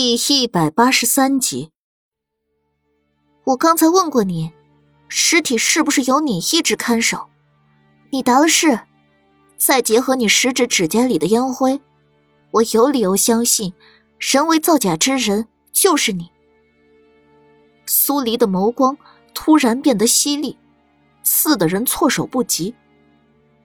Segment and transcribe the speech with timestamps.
[0.00, 1.72] 第一百八十三集，
[3.42, 4.52] 我刚才问过你，
[5.08, 7.26] 尸体是不是由你一直看守？
[8.10, 8.78] 你答了是。
[9.56, 11.80] 再结合你食指指尖里的烟灰，
[12.52, 13.72] 我有理由相信，
[14.20, 16.30] 人为造假之人就是你。
[17.84, 18.96] 苏黎的眸光
[19.34, 20.56] 突然变得犀利，
[21.24, 22.72] 刺得人措手不及。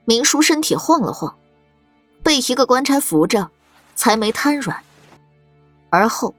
[0.04, 1.38] 明叔身体晃了晃，
[2.24, 3.52] 被一个官差扶着，
[3.94, 4.82] 才没瘫软。
[5.94, 6.34] 而后，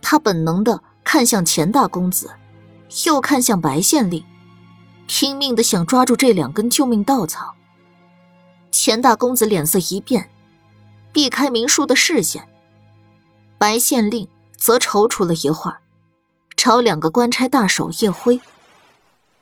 [0.00, 2.30] 他本能的看向钱大公子，
[3.04, 4.24] 又看向白县令，
[5.06, 7.54] 拼命的想抓住这两根救命稻草。
[8.70, 10.30] 钱大公子脸色一变，
[11.12, 12.48] 避开明叔的视线。
[13.58, 14.26] 白县令
[14.56, 15.82] 则踌躇了一会儿，
[16.56, 18.40] 朝两个官差大手一挥：“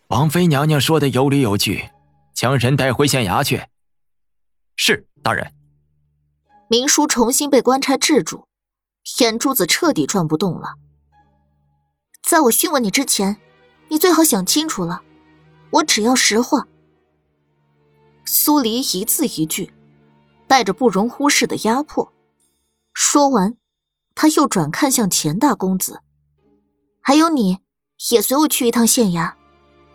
[0.08, 1.90] 王妃娘娘说的有理有据，
[2.34, 3.62] 将人带回县衙去。”
[4.74, 5.52] 是大人。
[6.68, 8.48] 明叔重新被官差制住。
[9.20, 10.74] 眼珠子彻底转不动了。
[12.22, 13.36] 在我讯问你之前，
[13.88, 15.02] 你最好想清楚了，
[15.70, 16.66] 我只要实话。
[18.24, 19.74] 苏黎一字一句，
[20.46, 22.12] 带着不容忽视的压迫。
[22.94, 23.56] 说完，
[24.14, 26.00] 他又转看向钱大公子，
[27.02, 27.58] 还有你，
[28.10, 29.34] 也随我去一趟县衙。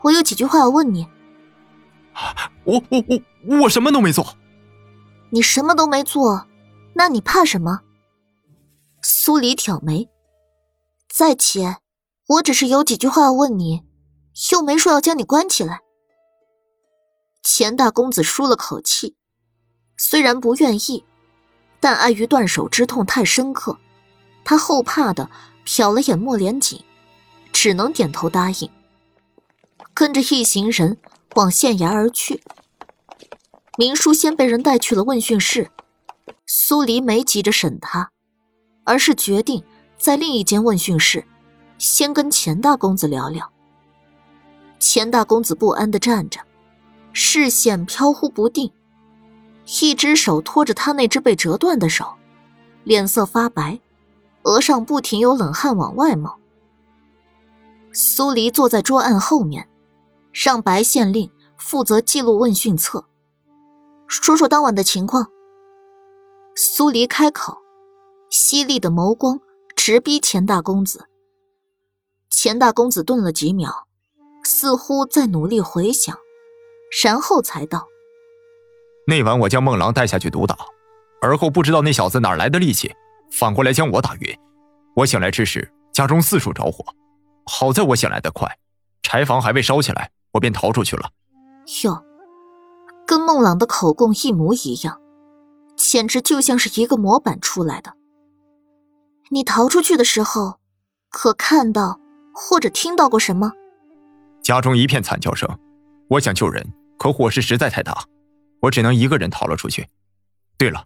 [0.04, 1.08] 我有几句话要问你。
[2.66, 3.04] 我我
[3.48, 4.36] 我我什么都没做。
[5.32, 6.46] 你什么都没做，
[6.94, 7.82] 那你怕什么？
[9.02, 10.10] 苏黎挑眉，
[11.10, 11.78] 再且，
[12.28, 13.84] 我只是有几句话要问你，
[14.52, 15.82] 又没说要将你关起来。
[17.42, 19.16] 钱大公子舒了口气，
[19.98, 21.06] 虽然不愿意，
[21.80, 23.78] 但碍于断手之痛太深刻，
[24.44, 25.30] 他后怕的
[25.66, 26.84] 瞟了眼莫连锦，
[27.54, 28.70] 只能点头答应，
[29.94, 30.98] 跟着一行人
[31.36, 32.44] 往县衙而去。
[33.78, 35.72] 明叔先被人带去了问讯室，
[36.46, 38.12] 苏黎没急着审他。
[38.90, 39.64] 而是决定
[40.00, 41.24] 在另一间问讯室，
[41.78, 43.48] 先跟钱大公子聊聊。
[44.80, 46.40] 钱大公子不安的站着，
[47.14, 48.74] 视线飘忽不定，
[49.80, 52.16] 一只手托着他那只被折断的手，
[52.84, 53.80] 脸色发白，
[54.42, 56.40] 额上不停有冷汗往外冒。
[57.94, 59.70] 苏黎坐在桌案后面，
[60.34, 63.06] 让白县令负责记录问讯册，
[64.08, 65.28] 说说当晚的情况。
[66.56, 67.56] 苏黎开口。
[68.30, 69.40] 犀利的眸光
[69.76, 71.06] 直逼钱大公子。
[72.30, 73.88] 钱大公子顿了几秒，
[74.44, 76.16] 似乎在努力回想，
[77.04, 77.88] 然后才道
[79.08, 80.56] ：“那晚我将孟郎带下去毒打，
[81.22, 82.94] 而后不知道那小子哪来的力气，
[83.32, 84.40] 反过来将我打晕。
[84.96, 86.86] 我醒来之时，家中四处着火，
[87.46, 88.48] 好在我醒来的快，
[89.02, 91.10] 柴房还未烧起来，我便逃出去了。”
[91.84, 92.04] 哟，
[93.08, 95.02] 跟孟朗的口供一模一样，
[95.76, 97.96] 简直就像是一个模板出来的。
[99.32, 100.60] 你逃出去的时候，
[101.12, 102.00] 可看到
[102.34, 103.52] 或者听到过什么？
[104.42, 105.48] 家中一片惨叫声，
[106.10, 106.66] 我想救人，
[106.98, 108.06] 可火势实在太大，
[108.62, 109.88] 我只能一个人逃了出去。
[110.58, 110.86] 对了，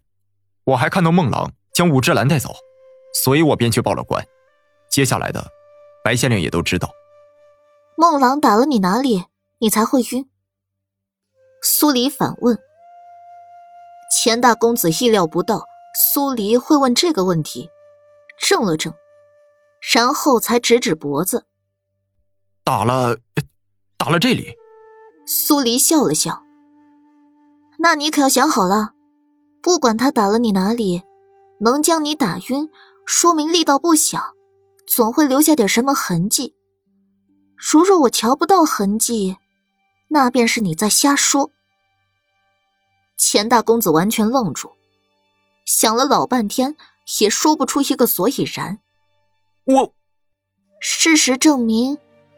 [0.65, 2.53] 我还看到孟郎将武之兰带走，
[3.23, 4.25] 所以我便去报了官。
[4.89, 5.45] 接下来的，
[6.03, 6.89] 白县令也都知道。
[7.95, 9.23] 孟郎打了你哪里，
[9.59, 10.29] 你才会晕？
[11.61, 12.59] 苏黎反问。
[14.11, 15.65] 钱大公子意料不到
[16.11, 17.69] 苏黎会问这个问题。
[18.39, 18.93] 怔了怔，
[19.93, 21.45] 然后才指指脖子，
[22.63, 23.17] 打了，
[23.97, 24.55] 打了这里。
[25.25, 26.43] 苏黎笑了笑。
[27.79, 28.93] 那你可要想好了，
[29.61, 31.03] 不管他打了你哪里，
[31.59, 32.69] 能将你打晕，
[33.05, 34.33] 说明力道不小，
[34.87, 36.55] 总会留下点什么痕迹。
[37.55, 39.37] 如若我瞧不到痕迹，
[40.09, 41.51] 那便是你在瞎说。
[43.17, 44.71] 钱大公子完全愣住，
[45.65, 46.75] 想了老半天。
[47.19, 48.79] 也说不出一个所以然。
[49.65, 49.93] 我，
[50.79, 51.97] 事实证明，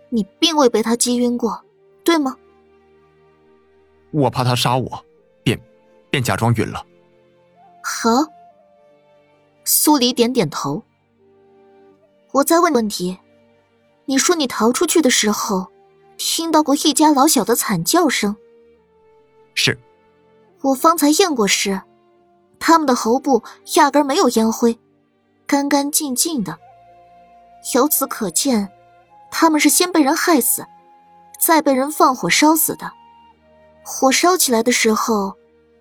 [0.09, 1.63] 你并未被他击晕过，
[2.03, 2.37] 对吗？
[4.11, 5.05] 我怕他杀我，
[5.43, 5.59] 便
[6.09, 6.85] 便假装晕了。
[7.83, 8.09] 好。
[9.63, 10.83] 苏黎点点头。
[12.31, 13.17] 我再问问题，
[14.05, 15.71] 你说你逃出去的时候，
[16.17, 18.35] 听到过一家老小的惨叫声？
[19.55, 19.79] 是。
[20.61, 21.81] 我方才验过尸。
[22.59, 23.43] 他们的喉部
[23.75, 24.79] 压根没有烟灰，
[25.45, 26.57] 干干净净的。
[27.73, 28.71] 由此可见，
[29.31, 30.65] 他们是先被人害死，
[31.39, 32.91] 再被人放火烧死的。
[33.83, 35.35] 火烧起来的时候，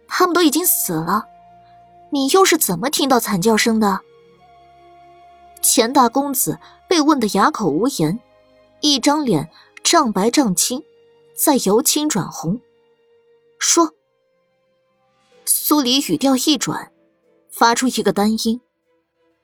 [0.08, 1.26] 他们都已经死了。
[2.10, 4.00] 你又是怎么听到惨叫声的？
[5.62, 8.20] 钱大公子被问得哑口无言，
[8.80, 9.50] 一张脸
[9.82, 10.84] 涨白涨青，
[11.34, 12.60] 再由青转红，
[13.58, 13.92] 说。
[15.44, 16.92] 苏黎语调一转，
[17.50, 18.60] 发出一个单音：“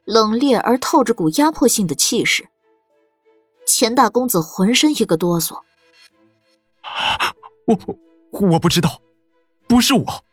[0.04, 2.48] 冷冽而透着股压迫性的气势。
[3.66, 5.60] 钱大公子浑身一个哆嗦。
[7.66, 7.78] 我
[8.30, 9.00] 我不知道，
[9.68, 10.24] 不是我，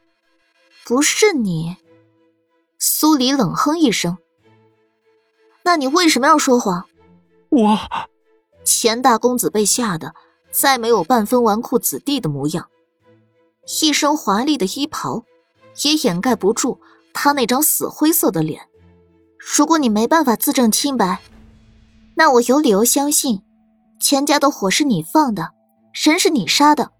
[0.85, 1.77] 不是你。
[2.79, 4.17] 苏黎冷哼一声。
[5.63, 6.87] 那你为什么要说谎？
[7.49, 7.77] 我。
[8.63, 10.13] 钱大公子被吓得
[10.51, 12.69] 再没有半分纨绔子弟的模样，
[13.81, 15.23] 一身华丽的衣袍
[15.83, 16.79] 也掩盖不住
[17.13, 18.67] 他那张死灰色的脸。
[19.37, 21.19] 如果你没办法自证清白，
[22.15, 23.41] 那我有理由相信，
[23.99, 25.51] 钱家的火是你放的，
[25.93, 26.91] 人是你杀的。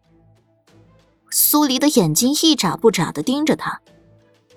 [1.29, 3.81] 苏黎的眼睛一眨不眨的盯着他，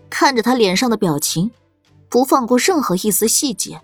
[0.08, 1.50] 看着他脸上的表情，
[2.08, 3.80] 不放过任何一丝细节。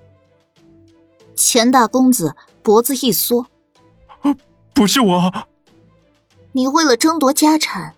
[1.34, 2.34] 钱大公子。
[2.66, 3.46] 脖子一缩，
[4.74, 5.32] 不是我。
[6.50, 7.94] 你为了争夺家产，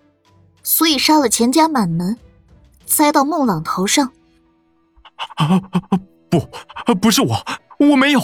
[0.61, 2.15] 所以杀了钱家满门，
[2.89, 4.11] 栽到孟朗头上。
[6.29, 7.45] 不，不是我，
[7.79, 8.19] 我没有。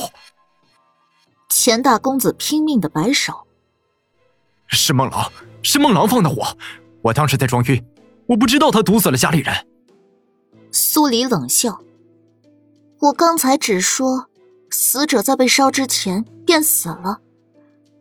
[1.49, 3.47] 钱大公子拼命的摆手。
[4.67, 5.31] 是孟朗，
[5.61, 6.57] 是孟朗放的火。
[7.01, 7.85] 我当时在装晕，
[8.27, 9.67] 我不知道他毒死了家里人。
[10.71, 11.79] 苏黎冷笑。
[12.99, 14.27] 我刚才只说。
[14.71, 17.21] 死者在被烧之前便死了，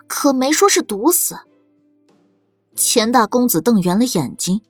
[0.08, 1.38] 可没说是毒死。
[2.74, 4.60] 钱大公子瞪圆了眼睛，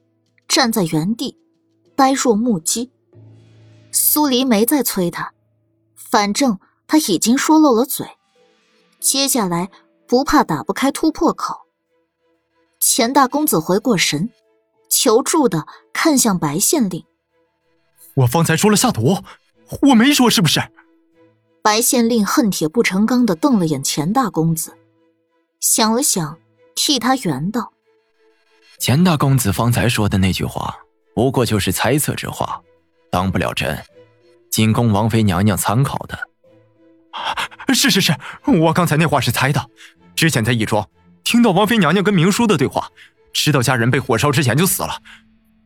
[0.47, 1.38] 站在原地，
[1.96, 2.91] 呆若木鸡。
[3.91, 5.32] 苏黎没再催他，
[5.94, 8.06] 反正他已经说漏了嘴，
[9.00, 9.70] 接下来
[10.06, 11.61] 不怕打不开突破口。
[12.81, 14.31] 钱大公子回过神，
[14.88, 17.05] 求助的看向白县令
[18.14, 19.19] ：“我方才说了下毒，
[19.81, 20.61] 我没说是不是？”
[21.62, 24.76] 白县令恨铁不成钢的瞪了眼钱大公子，
[25.61, 26.38] 想了想，
[26.75, 27.73] 替他圆道
[28.79, 30.76] ：“钱大公子方才说的那句话，
[31.14, 32.61] 不过就是猜测之话，
[33.11, 33.82] 当不了真，
[34.50, 36.19] 仅供王妃娘娘参考的。
[37.72, 38.14] ”“是是是，
[38.62, 39.70] 我刚才那话是猜的。
[40.14, 40.88] 之前在义庄
[41.22, 42.88] 听到王妃娘娘跟明叔的对话，
[43.32, 45.00] 知道家人被火烧之前就死了，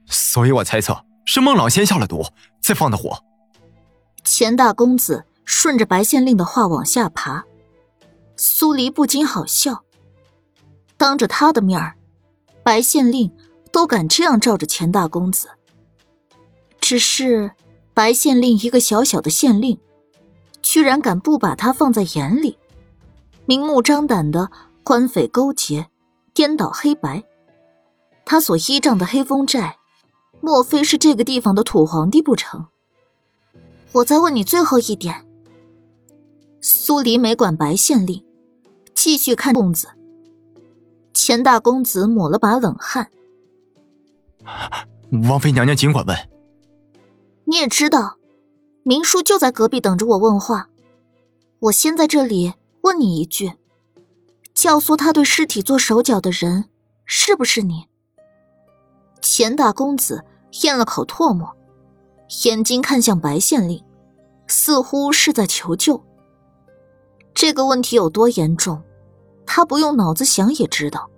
[0.06, 2.26] 所以我猜测是孟朗先下了毒，
[2.60, 3.22] 再放的火。”
[4.24, 5.24] 钱大公子。
[5.50, 7.46] 顺着白县令的话往下爬，
[8.36, 9.82] 苏黎不禁好笑。
[10.98, 11.96] 当着他的面儿，
[12.62, 13.32] 白县令
[13.72, 15.48] 都敢这样照着钱大公子。
[16.80, 17.52] 只是
[17.92, 19.78] 白县令一个小小的县令，
[20.62, 22.56] 居然敢不把他放在眼里，
[23.46, 24.50] 明目张胆的
[24.82, 25.88] 官匪勾结，
[26.32, 27.24] 颠倒黑白。
[28.24, 29.78] 他所依仗的黑风寨，
[30.40, 32.66] 莫非是这个地方的土皇帝不成？
[33.92, 35.26] 我再问你最后一点。
[36.60, 38.24] 苏黎没管白县令，
[38.94, 39.88] 继续看公子。
[41.14, 43.10] 钱大公子抹了把冷汗。
[45.28, 46.16] 王妃娘娘尽管问。
[47.44, 48.18] 你也知道，
[48.82, 50.68] 明叔就在隔壁等着我问话。
[51.60, 53.52] 我先在这里问你一句：
[54.54, 56.66] 教唆他对尸体做手脚的人，
[57.04, 57.86] 是不是你？
[59.20, 60.24] 钱大公子
[60.62, 61.56] 咽了口唾沫，
[62.44, 63.82] 眼睛看向白县令，
[64.46, 66.04] 似乎是在求救。
[67.34, 68.82] 这个问题有多严重，
[69.46, 71.10] 他不用脑子想也知道。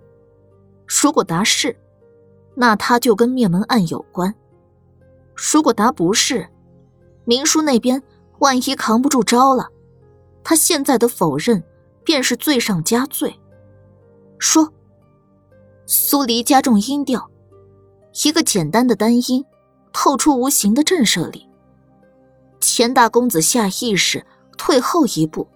[0.87, 1.77] 如果答是，
[2.55, 4.31] 那他就跟灭门案有关；
[5.35, 6.47] 如果答不是，
[7.25, 8.01] 明叔那边
[8.39, 9.69] 万一扛不住招了，
[10.43, 11.63] 他现在的否认
[12.03, 13.39] 便是罪上加罪。
[14.37, 14.71] 说，
[15.85, 17.29] 苏黎加重音调，
[18.23, 19.45] 一个简单的单音，
[19.93, 21.47] 透出无形的震慑力。
[22.59, 24.25] 钱大公子下意识
[24.57, 25.47] 退后一步。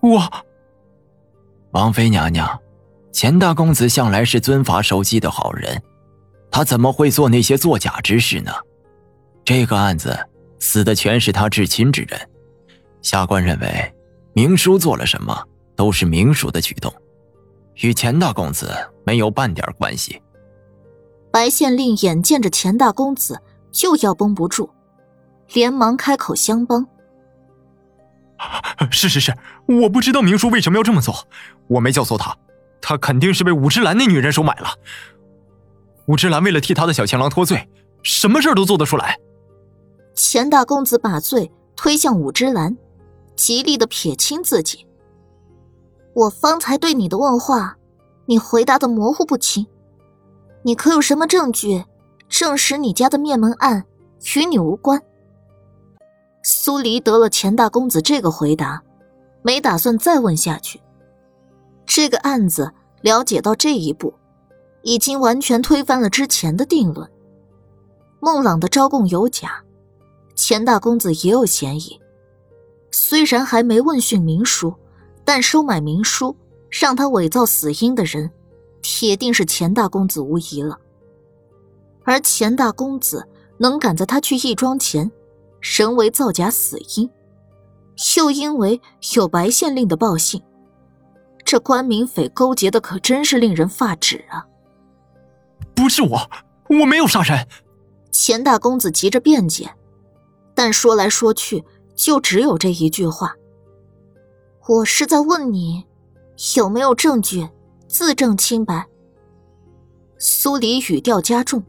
[0.00, 0.20] 我，
[1.70, 2.60] 王妃娘娘，
[3.12, 5.80] 钱大公子向来是遵法守纪的好人，
[6.50, 8.50] 他怎么会做那些作假之事呢？
[9.44, 10.18] 这个案子
[10.58, 12.18] 死的全是他至亲之人，
[13.02, 13.94] 下官认为，
[14.32, 16.92] 明叔做了什么都是明叔的举动，
[17.82, 18.72] 与钱大公子
[19.04, 20.20] 没有半点关系。
[21.30, 23.40] 白县令眼见着钱大公子
[23.70, 24.70] 就要绷不住，
[25.52, 26.86] 连忙开口相帮。
[28.90, 31.26] 是是是，我不知道明叔为什么要这么做，
[31.68, 32.36] 我没教唆他，
[32.82, 34.68] 他肯定是被武之兰那女人收买了。
[36.06, 37.68] 武之兰为了替他的小情郎脱罪，
[38.02, 39.18] 什么事都做得出来。
[40.14, 42.76] 钱大公子把罪推向武之兰，
[43.36, 44.86] 极力的撇清自己。
[46.14, 47.76] 我方才对你的问话，
[48.26, 49.66] 你回答的模糊不清，
[50.62, 51.84] 你可有什么证据
[52.28, 53.84] 证实你家的灭门案
[54.36, 55.00] 与你无关？
[56.42, 58.82] 苏黎得了钱大公子这个回答，
[59.42, 60.80] 没打算再问下去。
[61.94, 62.72] 这个案子
[63.02, 64.14] 了解到这一步，
[64.80, 67.06] 已经完全推翻了之前的定论。
[68.18, 69.62] 孟朗的招供有假，
[70.34, 72.00] 钱大公子也有嫌疑。
[72.90, 74.72] 虽然还没问讯明书，
[75.22, 76.34] 但收买明书
[76.70, 78.30] 让他伪造死因的人，
[78.80, 80.78] 铁定是钱大公子无疑了。
[82.04, 85.12] 而钱大公子能赶在他去义庄前，
[85.60, 87.10] 人为造假死因，
[88.16, 88.80] 又因为
[89.14, 90.42] 有白县令的报信，
[91.44, 94.46] 这关明匪勾结的可真是令人发指啊！
[95.74, 96.30] 不是我，
[96.68, 97.46] 我没有杀人。
[98.10, 99.70] 钱大公子急着辩解，
[100.54, 103.34] 但说来说去，就只有这一句话。
[104.68, 105.84] 我是在问你，
[106.56, 107.48] 有没有证据
[107.88, 108.86] 自证清白？
[110.18, 111.62] 苏黎语调加重。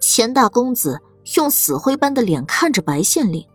[0.00, 1.00] 钱大公子
[1.36, 3.46] 用死灰般的脸看着白县令，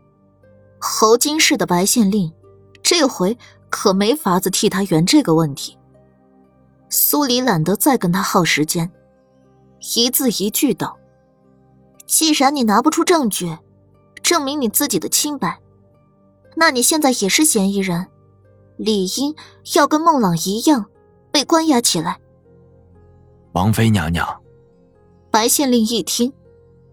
[0.79, 2.31] 侯金氏的白县令，
[2.81, 3.37] 这回
[3.69, 5.77] 可没法子替他圆这个问题。
[6.89, 8.91] 苏黎懒得再跟他耗时间，
[9.95, 10.97] 一字一句道
[12.07, 13.57] ：“既然你拿不出证据，
[14.23, 15.59] 证明你自己的清白，
[16.55, 18.07] 那你现在也是嫌疑人，
[18.77, 19.35] 理应
[19.75, 20.87] 要跟孟朗一样
[21.31, 22.19] 被关押起来。”
[23.53, 24.41] 王妃娘娘，
[25.29, 26.33] 白县令一听。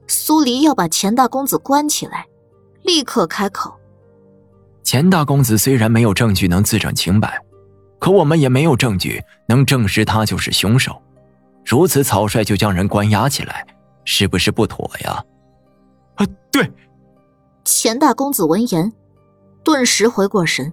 [0.09, 2.27] 苏黎要把钱大公子关起来，
[2.83, 3.75] 立刻开口
[4.87, 7.37] ：“钱大公子虽然没有证据能自证清白，
[7.99, 11.03] 可我们也没有证据能证实他就是凶手。
[11.65, 13.67] 如此草率就将人关押起来，
[14.05, 15.25] 是不是不妥呀
[16.15, 16.71] ？”“啊，对。”
[17.67, 18.93] 钱大公子闻言，
[19.65, 20.73] 顿时回过神，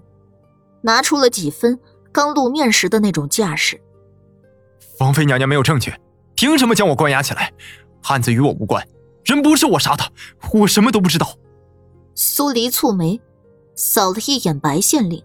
[0.83, 1.79] 拿出了几分
[2.11, 3.81] 刚露面时的那种架势。
[5.01, 5.91] “王妃娘娘没有证据，
[6.35, 7.51] 凭什么将我关押起来？
[8.03, 8.87] 案子与我无关。”
[9.25, 10.03] 人不是我杀的，
[10.53, 11.35] 我什么都不知道。
[12.13, 13.19] 苏黎蹙眉，
[13.75, 15.23] 扫了一眼白县令。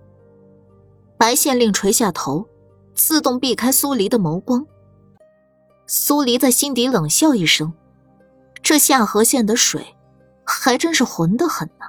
[1.16, 2.46] 白县令垂下头，
[2.94, 4.66] 自动避开苏黎的眸光。
[5.86, 7.72] 苏黎在心底冷笑一声
[8.62, 9.96] ：“这下河县的水，
[10.44, 11.86] 还真是浑得很呢。”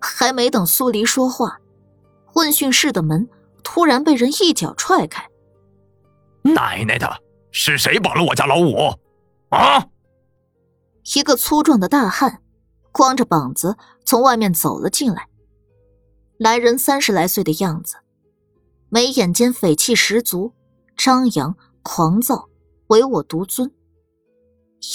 [0.00, 1.60] 还没等苏黎说话，
[2.34, 3.28] 问讯室的门
[3.62, 5.28] 突然被人一脚踹开。
[6.42, 7.22] 奶奶的，
[7.52, 8.98] 是谁绑了我家老五？
[9.50, 9.86] 啊！
[11.14, 12.42] 一个粗壮的大汉，
[12.92, 15.28] 光着膀子从外面走了进来。
[16.38, 17.96] 来人三十来岁的样子，
[18.88, 20.52] 眉眼间匪气十足，
[20.96, 22.48] 张扬狂躁，
[22.88, 23.72] 唯我独尊。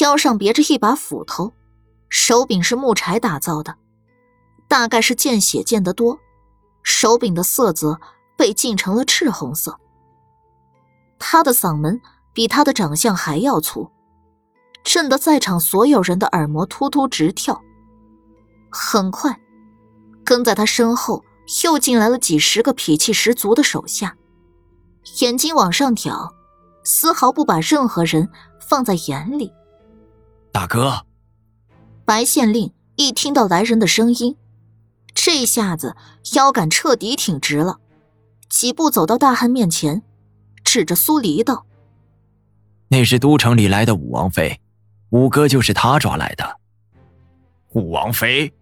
[0.02, 1.54] 腰上别着一把斧头，
[2.10, 3.78] 手柄是木柴打造的，
[4.68, 6.20] 大概是见血见得多，
[6.84, 8.00] 手柄的色泽
[8.38, 9.80] 被浸成了赤红色。
[11.18, 12.00] 他的嗓门
[12.34, 13.90] 比他的长相还要粗。
[14.84, 17.62] 震得在场所有人的耳膜突突直跳。
[18.78, 19.40] 很快，
[20.24, 21.24] 跟在他身后
[21.64, 24.16] 又进来了几十个脾气十足的手下，
[25.22, 26.34] 眼睛往上挑，
[26.84, 28.30] 丝毫不把任何人
[28.60, 29.52] 放在眼里。
[30.52, 31.06] 大哥，
[32.06, 34.38] 白县令一听到来人的声音，
[35.14, 35.96] 这下子
[36.36, 37.80] 腰杆彻底挺直了，
[38.48, 40.04] 几步走到大汉面前，
[40.64, 41.66] 指着苏黎道
[42.90, 44.62] ：“那是都城里来的武王妃。”
[45.12, 46.60] 五哥就是他抓来的，
[47.70, 48.54] 武王妃。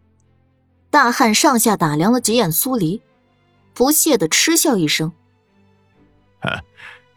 [0.95, 3.01] 大汉上下打量了几眼苏黎，
[3.73, 5.11] 不屑的嗤笑一声
[6.39, 6.49] ：“哼，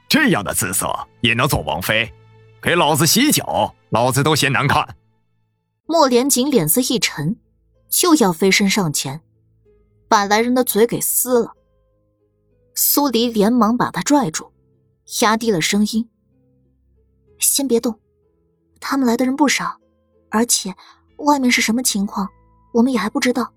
[0.09, 2.13] 这样的姿色也能做王妃？
[2.61, 4.97] 给老子洗脚，老子都嫌难看。”
[5.87, 7.37] 莫连锦脸色一沉，
[7.89, 9.21] 就要飞身上前，
[10.09, 11.53] 把来人的嘴给撕了。
[12.75, 14.51] 苏黎连忙把他拽住，
[15.21, 16.11] 压低了声音
[17.39, 18.01] ：“先别动。”
[18.81, 19.79] 他们来的人不少，
[20.31, 20.75] 而且
[21.19, 22.29] 外面是什么情况，
[22.73, 23.53] 我们也还不知道。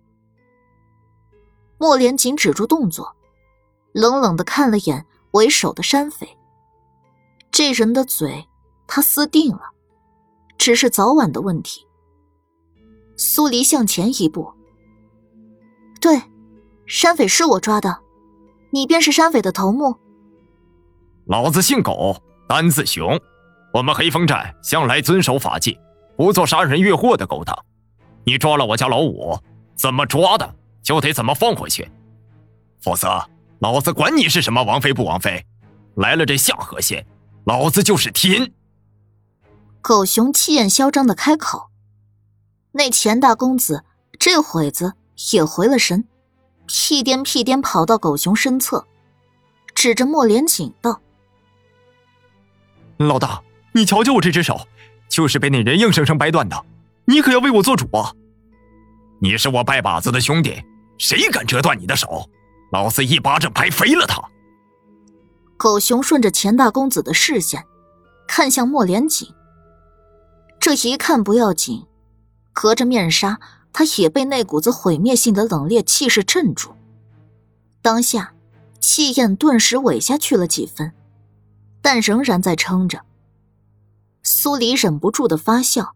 [1.81, 3.15] 莫连锦止住动作，
[3.91, 6.37] 冷冷的看了眼为首的山匪。
[7.49, 8.47] 这人的嘴，
[8.85, 9.61] 他撕定了，
[10.59, 11.87] 只是早晚的问题。
[13.17, 14.53] 苏黎向前一步
[15.99, 16.21] ：“对，
[16.85, 18.01] 山匪是我抓的，
[18.69, 19.95] 你便是山匪的头目。”
[21.25, 22.15] 老子姓狗，
[22.47, 23.19] 单字熊。
[23.73, 25.75] 我们黑风寨向来遵守法纪，
[26.15, 27.57] 不做杀人越货的勾当。
[28.23, 29.35] 你抓了我家老五，
[29.75, 31.89] 怎么抓的就得怎么放回去，
[32.81, 35.45] 否则老子管你是什么王妃不王妃，
[35.95, 37.05] 来了这下河县，
[37.45, 38.51] 老子就是天。
[39.81, 41.69] 狗熊气焰嚣张的开口。
[42.71, 43.83] 那钱大公子
[44.17, 44.93] 这会子
[45.33, 46.05] 也回了神，
[46.67, 48.87] 屁颠屁颠跑到狗熊身侧，
[49.75, 51.01] 指着莫连锦道
[52.97, 53.41] ：“老大。”
[53.73, 54.67] 你瞧瞧我这只手，
[55.07, 56.65] 就是被那人硬生生掰断的。
[57.05, 58.11] 你可要为我做主啊！
[59.21, 60.61] 你是我拜把子的兄弟，
[61.01, 62.29] 谁敢折断你的手，
[62.71, 64.21] 老子一巴掌拍飞了他！
[65.57, 67.65] 狗熊顺着钱大公子的视线，
[68.27, 69.27] 看向莫连锦。
[70.59, 71.87] 这一看不要紧，
[72.53, 73.39] 隔着面纱
[73.73, 76.75] 他也被那股子毁灭性的冷冽气势镇住，
[77.81, 78.35] 当下
[78.79, 80.93] 气焰顿时萎下去了几分，
[81.81, 83.01] 但仍然在撑着。
[84.21, 85.95] 苏黎忍不住的发笑，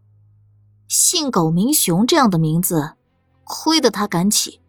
[0.88, 2.94] 姓狗名熊这样的名字，
[3.44, 4.60] 亏得他敢起。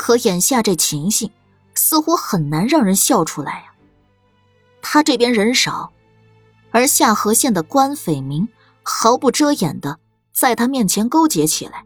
[0.00, 1.30] 可眼下这情形，
[1.74, 3.64] 似乎很难让人笑出来呀。
[4.80, 5.92] 他这边人少，
[6.70, 8.48] 而下河县的官匪民
[8.82, 9.98] 毫不遮掩的
[10.32, 11.84] 在他面前勾结起来，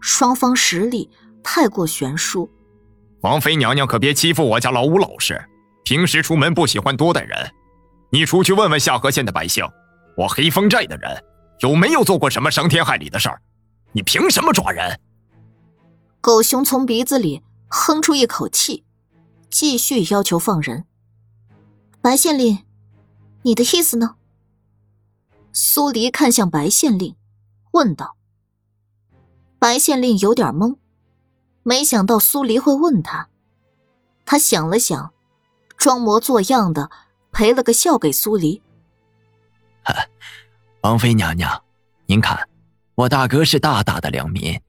[0.00, 1.10] 双方实力
[1.42, 2.48] 太过悬殊。
[3.22, 5.44] 王妃娘娘可别欺负我家老五老实，
[5.82, 7.36] 平时出门不喜欢多带人。
[8.10, 9.64] 你出去问问下河县的百姓，
[10.16, 11.24] 我黑风寨的人
[11.58, 13.42] 有没有做过什么伤天害理的事儿？
[13.90, 14.96] 你凭什么抓人？
[16.22, 18.84] 狗熊从鼻子里哼出一口气，
[19.50, 20.86] 继续要求放人。
[22.00, 22.64] 白县令，
[23.42, 24.14] 你的意思呢？
[25.52, 27.16] 苏黎看向白县令，
[27.72, 28.16] 问道。
[29.58, 30.76] 白县令有点懵，
[31.64, 33.28] 没想到苏黎会问他。
[34.24, 35.12] 他想了想，
[35.76, 36.88] 装模作样的。
[37.32, 38.62] 赔了个笑给苏黎。
[40.82, 41.64] 王妃娘娘，
[42.06, 42.48] 您看，
[42.94, 44.60] 我大哥是大大的良民。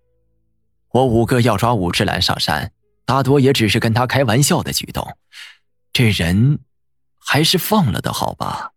[0.94, 2.72] 我五哥要抓武志兰上山，
[3.04, 5.18] 大多也只是跟他开玩笑的举动。
[5.92, 6.60] 这人，
[7.20, 8.73] 还是放了的好吧。